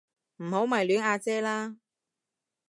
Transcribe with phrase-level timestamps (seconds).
[0.37, 1.77] 唔好迷戀阿姐啦